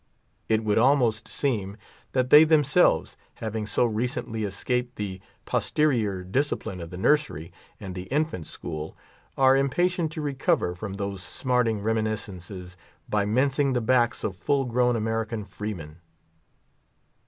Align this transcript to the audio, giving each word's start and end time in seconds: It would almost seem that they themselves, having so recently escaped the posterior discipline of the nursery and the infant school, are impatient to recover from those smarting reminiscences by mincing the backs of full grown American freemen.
It 0.49 0.63
would 0.63 0.79
almost 0.79 1.27
seem 1.27 1.77
that 2.13 2.31
they 2.31 2.43
themselves, 2.43 3.17
having 3.35 3.67
so 3.67 3.85
recently 3.85 4.45
escaped 4.45 4.95
the 4.95 5.21
posterior 5.45 6.23
discipline 6.23 6.81
of 6.81 6.89
the 6.89 6.97
nursery 6.97 7.53
and 7.79 7.93
the 7.93 8.05
infant 8.07 8.47
school, 8.47 8.97
are 9.37 9.55
impatient 9.55 10.11
to 10.13 10.21
recover 10.21 10.73
from 10.73 10.95
those 10.95 11.21
smarting 11.21 11.81
reminiscences 11.81 12.77
by 13.07 13.25
mincing 13.25 13.73
the 13.73 13.79
backs 13.79 14.23
of 14.23 14.35
full 14.35 14.65
grown 14.65 14.95
American 14.95 15.45
freemen. 15.45 15.97